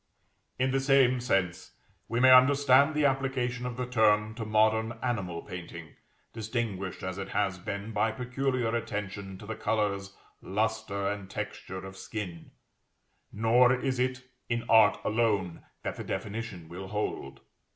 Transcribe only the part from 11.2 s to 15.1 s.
texture of skin; nor is it in art